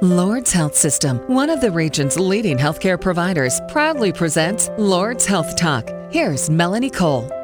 [0.00, 5.90] Lourdes Health System, one of the region's leading healthcare providers, proudly presents Lourdes Health Talk.
[6.12, 7.37] Here's Melanie Cole.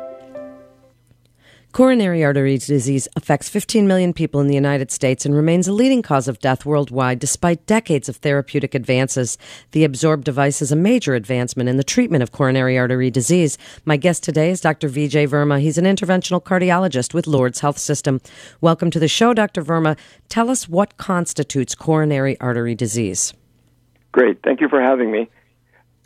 [1.74, 6.03] Coronary artery disease affects 15 million people in the United States and remains a leading
[6.03, 9.37] cause of death worldwide despite decades of therapeutic advances.
[9.72, 13.58] The Absorb device is a major advancement in the treatment of coronary artery disease.
[13.85, 14.88] My guest today is Dr.
[14.88, 15.60] Vijay Verma.
[15.60, 18.20] He's an interventional cardiologist with Lourdes Health System.
[18.60, 19.64] Welcome to the show, Dr.
[19.64, 19.98] Verma.
[20.28, 23.34] Tell us what constitutes coronary artery disease.
[24.12, 24.41] Great.
[24.45, 25.28] Thank you for having me.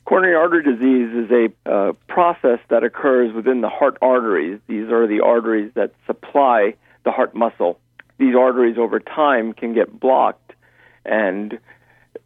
[0.08, 4.58] Coronary artery disease is a uh, process that occurs within the heart arteries.
[4.66, 7.78] These are the arteries that supply the heart muscle.
[8.16, 10.54] These arteries over time can get blocked,
[11.04, 11.58] and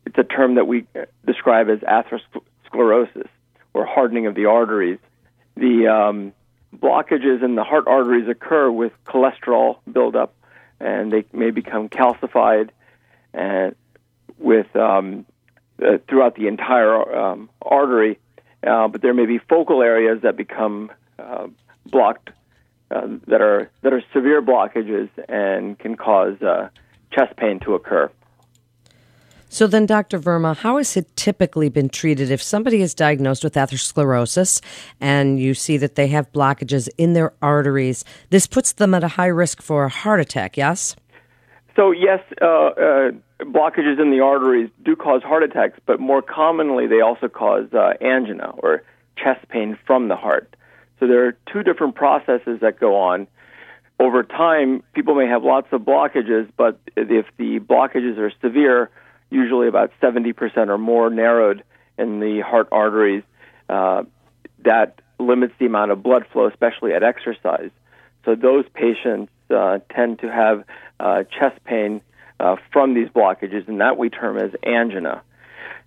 [0.07, 0.87] it's a term that we
[1.27, 3.27] describe as atherosclerosis
[3.75, 5.01] or hardening of the arteries.
[5.57, 6.33] The um,
[6.77, 10.37] blockages in the heart arteries occur with cholesterol buildup,
[10.79, 12.71] and they may become calcified
[13.35, 13.75] and
[14.39, 15.27] with um,
[15.83, 18.19] uh, throughout the entire um, artery,
[18.67, 21.47] uh, but there may be focal areas that become uh,
[21.87, 22.31] blocked
[22.91, 26.69] uh, that are that are severe blockages and can cause uh,
[27.11, 28.11] chest pain to occur.
[29.49, 30.19] So then, Dr.
[30.19, 34.63] Verma, how has it typically been treated if somebody is diagnosed with atherosclerosis
[34.99, 38.03] and you see that they have blockages in their arteries?
[38.31, 40.57] This puts them at a high risk for a heart attack.
[40.57, 40.97] Yes.
[41.77, 46.87] So yes, uh, uh, blockages in the arteries do cause heart attacks, but more commonly
[46.87, 48.83] they also cause uh, angina or
[49.17, 50.55] chest pain from the heart.
[51.01, 53.27] So there are two different processes that go on.
[53.99, 58.91] Over time, people may have lots of blockages, but if the blockages are severe,
[59.31, 61.63] usually about 70% or more narrowed
[61.99, 63.23] in the heart arteries,
[63.69, 64.03] uh,
[64.65, 67.71] that limits the amount of blood flow, especially at exercise.
[68.25, 69.33] So those patients
[69.95, 70.65] tend to have
[71.01, 72.01] uh, chest pain
[72.41, 75.23] uh, from these blockages, and that we term as angina.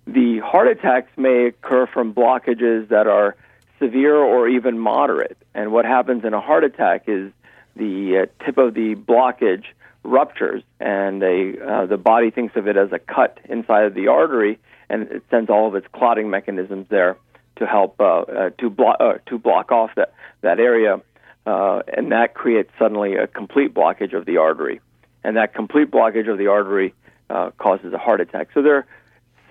[0.06, 3.36] The heart attacks may occur from blockages that are
[3.78, 5.36] severe or even moderate.
[5.54, 7.32] And what happens in a heart attack is
[7.74, 9.64] the uh, tip of the blockage
[10.02, 14.58] ruptures, and uh, the body thinks of it as a cut inside of the artery,
[14.88, 17.16] and it sends all of its clotting mechanisms there
[17.56, 21.00] to help uh, uh, to block uh, to block off that that area
[21.46, 24.80] uh, and that creates suddenly a complete blockage of the artery,
[25.22, 26.94] and that complete blockage of the artery
[27.30, 28.48] uh, causes a heart attack.
[28.52, 28.86] So there,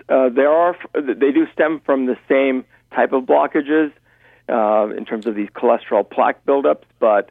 [0.08, 2.64] uh, there are they do stem from the same
[2.94, 3.92] type of blockages
[4.48, 7.30] uh, in terms of these cholesterol plaque buildups, but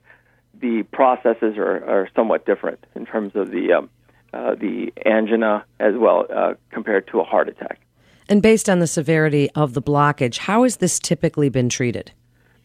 [0.59, 3.89] the processes are, are somewhat different in terms of the um,
[4.33, 7.79] uh, the angina as well uh, compared to a heart attack.
[8.27, 12.11] And based on the severity of the blockage, how has this typically been treated?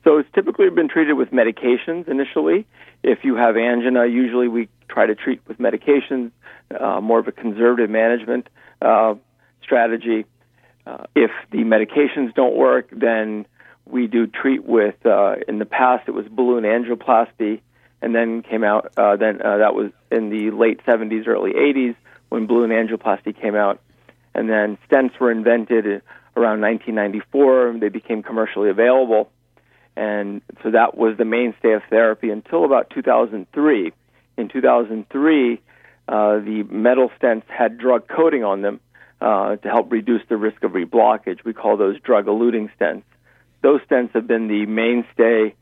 [0.05, 2.67] So it's typically been treated with medications initially.
[3.03, 6.31] If you have angina, usually we try to treat with medications,
[6.79, 8.49] uh, more of a conservative management
[8.81, 9.15] uh,
[9.63, 10.25] strategy.
[10.87, 13.47] Uh, if the medications don't work, then
[13.87, 14.95] we do treat with.
[15.05, 17.61] Uh, in the past, it was balloon angioplasty,
[18.01, 18.93] and then came out.
[18.97, 21.95] Uh, then uh, that was in the late 70s, early 80s
[22.31, 23.81] when balloon angioplasty came out,
[24.35, 25.85] and then stents were invented
[26.37, 27.77] around 1994.
[27.81, 29.31] They became commercially available
[30.01, 33.93] and so that was the mainstay of therapy until about 2003.
[34.39, 35.61] In 2003,
[36.09, 38.81] uh, the metal stents had drug coating on them
[39.21, 41.45] uh, to help reduce the risk of reblockage.
[41.45, 43.03] We call those drug eluting stents.
[43.61, 45.55] Those stents have been the mainstay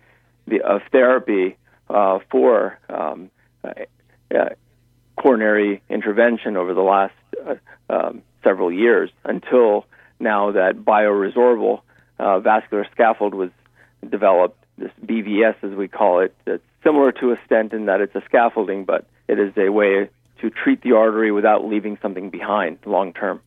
[0.65, 1.56] of therapy
[1.91, 3.32] uh, for um,
[3.65, 3.72] uh,
[4.32, 4.50] uh,
[5.20, 7.56] coronary intervention over the last uh,
[7.91, 9.84] um, several years until
[10.20, 11.81] now that bioresorbable
[12.19, 13.50] vascular scaffold was
[14.09, 16.34] developed this BVS, as we call it.
[16.47, 20.10] It's similar to a stent in that it's a scaffolding, but it is a way
[20.41, 23.41] to treat the artery without leaving something behind long term.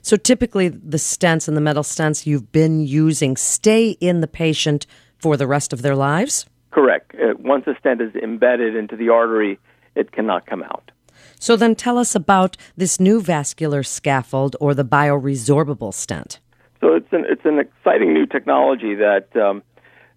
[0.00, 4.86] So typically, the stents and the metal stents you've been using stay in the patient
[5.18, 6.46] for the rest of their lives?
[6.72, 7.14] Correct.
[7.14, 9.60] Uh, once a stent is embedded into the artery,
[9.94, 10.90] it cannot come out.
[11.38, 16.40] So then tell us about this new vascular scaffold or the bioresorbable stent.
[16.80, 19.62] So it's an, it's an exciting new technology that um,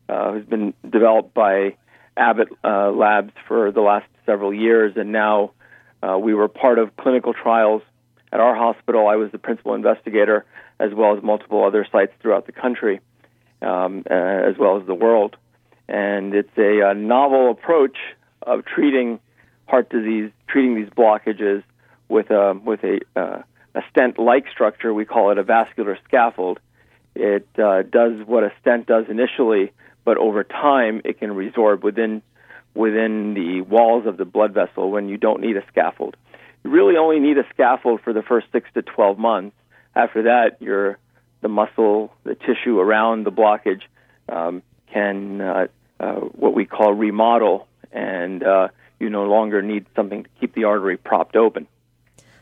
[0.09, 1.75] uh, who's been developed by
[2.17, 5.51] Abbott uh, Labs for the last several years, and now
[6.01, 7.81] uh, we were part of clinical trials
[8.31, 9.07] at our hospital.
[9.07, 10.45] I was the principal investigator,
[10.79, 12.99] as well as multiple other sites throughout the country,
[13.61, 15.37] um, uh, as well as the world.
[15.87, 17.97] And it's a, a novel approach
[18.41, 19.19] of treating
[19.67, 21.63] heart disease, treating these blockages
[22.07, 23.41] with a with a uh,
[23.73, 24.93] a stent-like structure.
[24.93, 26.59] We call it a vascular scaffold.
[27.15, 29.71] It uh, does what a stent does initially,
[30.05, 32.21] but over time it can resorb within
[32.73, 36.15] within the walls of the blood vessel when you don't need a scaffold.
[36.63, 39.55] you really only need a scaffold for the first six to 12 months.
[39.95, 40.97] After that, your
[41.41, 43.81] the muscle, the tissue around the blockage
[44.29, 44.61] um,
[44.91, 45.67] can uh,
[45.99, 48.67] uh, what we call remodel, and uh,
[48.99, 51.67] you no longer need something to keep the artery propped open.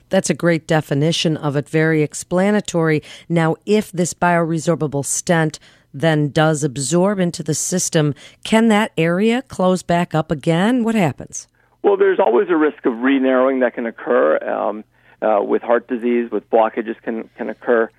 [0.10, 3.02] That's a great definition of it, very explanatory.
[3.28, 5.60] Now, if this bioresorbable stent
[5.94, 8.14] then does absorb into the system,
[8.44, 10.84] can that area close back up again?
[10.84, 11.48] What happens?
[11.84, 14.84] Well, there's always a risk of re-narrowing that can occur um,
[15.22, 17.90] uh, with heart disease, with blockages can can occur.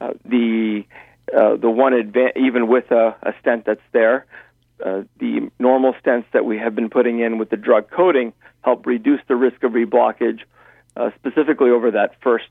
[0.00, 0.84] Uh, the
[1.36, 4.26] uh, the one adva- even with a, a stent that's there,
[4.84, 8.32] uh, the normal stents that we have been putting in with the drug coating
[8.62, 10.40] help reduce the risk of reblockage,
[10.96, 12.48] uh, specifically over that first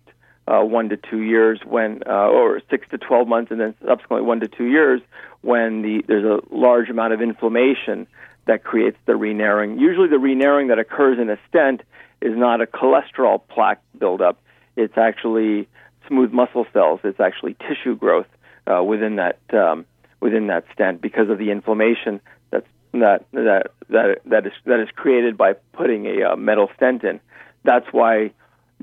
[0.47, 4.25] uh, one to two years when, uh, or six to 12 months, and then subsequently
[4.25, 5.01] one to two years
[5.41, 8.07] when the, there's a large amount of inflammation
[8.45, 9.79] that creates the re-narrowing.
[9.79, 11.81] Usually the re-narrowing that occurs in a stent
[12.21, 14.39] is not a cholesterol plaque buildup.
[14.75, 15.67] It's actually
[16.07, 16.99] smooth muscle cells.
[17.03, 18.27] It's actually tissue growth
[18.67, 19.85] uh, within that um,
[20.19, 22.21] within that stent because of the inflammation
[22.51, 27.03] that's that that that that is that is created by putting a uh, metal stent
[27.03, 27.19] in.
[27.63, 28.31] That's why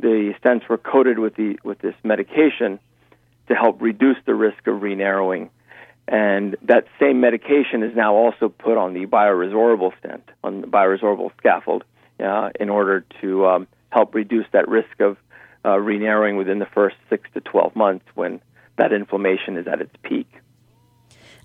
[0.00, 2.79] the stents were coated with the with this medication
[3.49, 5.50] to help reduce the risk of re-narrowing.
[6.06, 11.33] And that same medication is now also put on the bioresorbable stent, on the bioresorbable
[11.39, 11.85] scaffold,
[12.19, 15.19] uh, in order to um, help reduce that risk of
[15.65, 18.41] uh, re-narrowing within the first six to 12 months when
[18.77, 20.29] that inflammation is at its peak.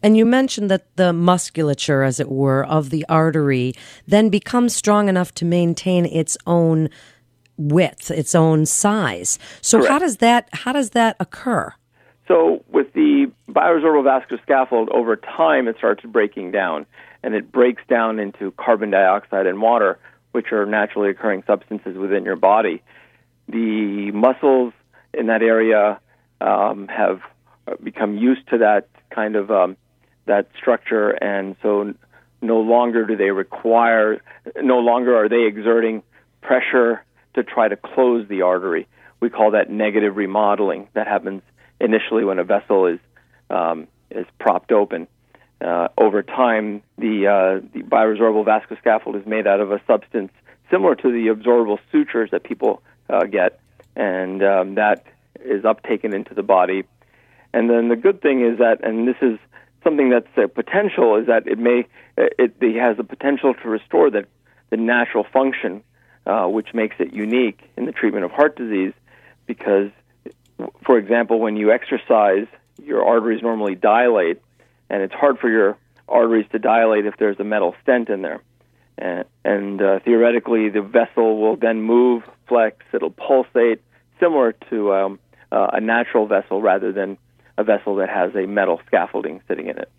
[0.01, 3.73] And you mentioned that the musculature, as it were, of the artery
[4.05, 6.89] then becomes strong enough to maintain its own
[7.57, 9.39] width, its own size.
[9.61, 9.91] So Correct.
[9.91, 11.73] how does that how does that occur?
[12.27, 16.85] So with the bioresorbable vascular scaffold, over time it starts breaking down,
[17.21, 19.99] and it breaks down into carbon dioxide and water,
[20.31, 22.81] which are naturally occurring substances within your body.
[23.49, 24.73] The muscles
[25.13, 25.99] in that area
[26.39, 27.19] um, have
[27.83, 29.77] become used to that kind of um,
[30.25, 31.93] that structure, and so
[32.41, 34.21] no longer do they require,
[34.61, 36.03] no longer are they exerting
[36.41, 37.03] pressure
[37.35, 38.87] to try to close the artery.
[39.19, 40.87] We call that negative remodeling.
[40.93, 41.41] That happens
[41.79, 42.99] initially when a vessel is
[43.49, 45.07] um, is propped open.
[45.61, 50.31] Uh, over time, the uh, the bioresorbable vascular scaffold is made out of a substance
[50.69, 53.59] similar to the absorbable sutures that people uh, get,
[53.95, 55.05] and um, that
[55.39, 56.83] is uptaken into the body.
[57.53, 59.37] And then the good thing is that, and this is
[59.83, 61.85] something that's a potential, is that it may
[62.17, 64.25] it, it has the potential to restore the
[64.69, 65.83] the natural function
[66.25, 68.93] uh, which makes it unique in the treatment of heart disease
[69.45, 69.89] because,
[70.85, 72.47] for example, when you exercise,
[72.83, 74.41] your arteries normally dilate,
[74.89, 75.77] and it's hard for your
[76.07, 78.41] arteries to dilate if there's a metal stent in there.
[78.97, 83.81] And, and uh, theoretically, the vessel will then move, flex, it'll pulsate,
[84.19, 85.19] similar to um,
[85.51, 87.17] uh, a natural vessel rather than
[87.57, 89.89] a vessel that has a metal scaffolding sitting in it.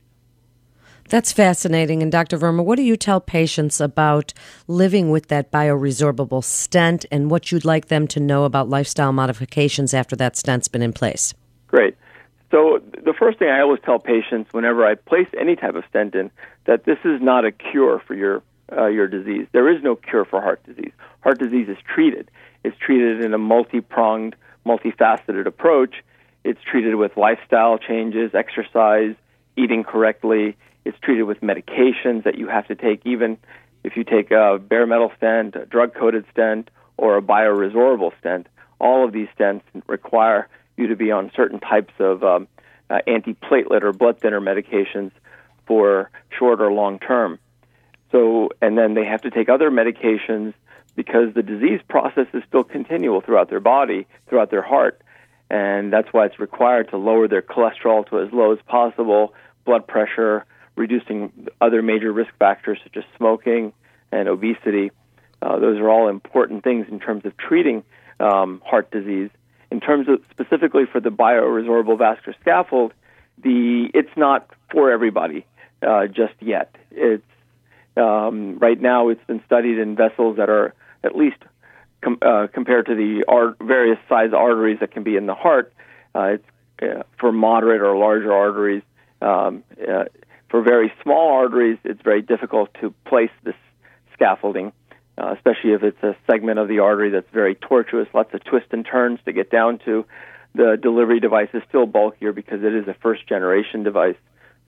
[1.08, 2.02] That's fascinating.
[2.02, 2.38] And Dr.
[2.38, 4.32] Verma, what do you tell patients about
[4.66, 9.92] living with that bioresorbable stent and what you'd like them to know about lifestyle modifications
[9.92, 11.34] after that stent's been in place?
[11.68, 11.96] Great.
[12.50, 16.14] So the first thing I always tell patients whenever I place any type of stent
[16.14, 16.30] in
[16.66, 18.42] that this is not a cure for your
[18.72, 19.46] uh, your disease.
[19.52, 20.92] There is no cure for heart disease.
[21.20, 22.30] Heart disease is treated.
[22.64, 25.96] It's treated in a multi-pronged, multifaceted approach.
[26.44, 29.14] It's treated with lifestyle changes, exercise,
[29.56, 33.38] eating correctly, it's treated with medications that you have to take, even
[33.82, 38.46] if you take a bare metal stent, a drug coated stent, or a bioresorbable stent.
[38.80, 42.48] All of these stents require you to be on certain types of um,
[42.90, 45.12] uh, antiplatelet or blood thinner medications
[45.66, 47.38] for short or long term.
[48.12, 50.54] So, and then they have to take other medications
[50.94, 55.00] because the disease process is still continual throughout their body, throughout their heart,
[55.50, 59.86] and that's why it's required to lower their cholesterol to as low as possible, blood
[59.86, 60.44] pressure,
[60.76, 63.72] reducing other major risk factors such as smoking
[64.10, 64.90] and obesity.
[65.40, 67.84] Uh, those are all important things in terms of treating
[68.20, 69.30] um, heart disease.
[69.70, 72.92] In terms of specifically for the bioresorbable vascular scaffold,
[73.42, 75.46] the it's not for everybody
[75.82, 76.74] uh, just yet.
[76.90, 77.24] It's
[77.96, 81.38] um, right now it's been studied in vessels that are at least
[82.00, 85.72] com- uh, compared to the various size arteries that can be in the heart.
[86.14, 86.48] Uh, it's
[86.82, 88.82] uh, for moderate or larger arteries.
[89.20, 90.04] Um, uh,
[90.54, 93.56] for very small arteries, it's very difficult to place this
[94.12, 94.72] scaffolding,
[95.18, 98.68] uh, especially if it's a segment of the artery that's very tortuous, lots of twists
[98.70, 100.06] and turns to get down to.
[100.54, 104.14] The delivery device is still bulkier because it is a first generation device.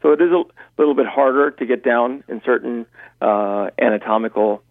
[0.02, 0.42] So it is a
[0.76, 2.86] little bit harder to get down in certain
[3.22, 4.64] uh, anatomical,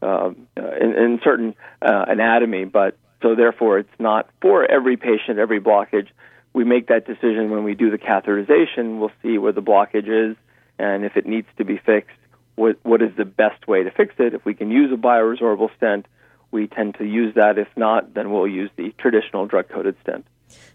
[0.00, 5.60] uh, in, in, certain uh, anatomy, but So therefore, it's not for every patient, every
[5.60, 6.08] blockage.
[6.54, 9.00] We make that decision when we do the catheterization.
[9.00, 10.34] We'll see where the blockage is,
[10.78, 12.16] and if it needs to be fixed,
[12.56, 14.34] what what is the best way to fix it?
[14.34, 16.06] If we can use a bioresorbable stent,
[16.50, 17.58] we tend to use that.
[17.58, 20.26] If not, then we'll use the traditional drug-coated stent.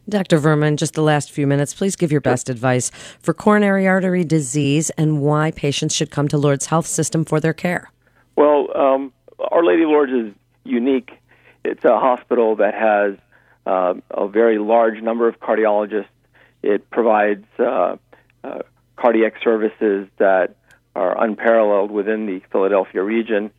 [0.09, 0.39] Dr.
[0.39, 2.89] Verma, just the last few minutes, please give your best advice
[3.19, 7.53] for coronary artery disease and why patients should come to Lourdes Health System for their
[7.53, 7.91] care.
[8.35, 9.13] Well, um,
[9.51, 11.11] Our Lady Lourdes is unique.
[11.63, 13.17] It's a hospital that has
[13.65, 16.07] uh, a very large number of cardiologists.
[16.63, 17.97] It provides uh,
[18.43, 18.59] uh,
[18.97, 20.55] cardiac services that
[20.95, 23.51] are unparalleled within the Philadelphia region.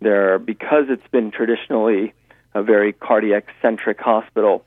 [0.00, 2.12] There, because it's been traditionally
[2.54, 4.64] a very cardiac centric hospital,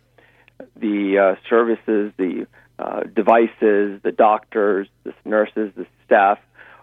[0.75, 6.39] the uh, services, the uh, devices, the doctors, the nurses, the staff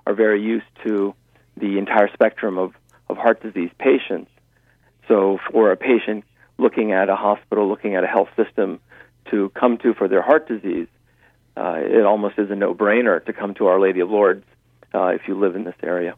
[0.07, 1.15] are very used to
[1.57, 2.73] the entire spectrum of,
[3.09, 4.31] of heart disease patients.
[5.09, 6.25] So, for a patient
[6.59, 8.81] looking at a hospital, looking at a health system
[9.31, 10.89] to come to for their heart disease,
[11.57, 14.45] uh, it almost is a no brainer to come to Our Lady of Lourdes
[14.95, 16.15] uh, if you live in this area.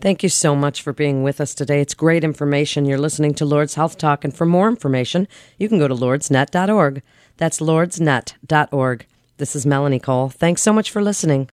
[0.00, 1.80] Thank you so much for being with us today.
[1.80, 2.84] It's great information.
[2.84, 5.26] You're listening to Lourdes Health Talk, and for more information,
[5.58, 7.02] you can go to lourdesnet.org.
[7.38, 9.06] That's lourdesnet.org.
[9.38, 10.28] This is Melanie Cole.
[10.28, 11.44] Thanks so much for listening.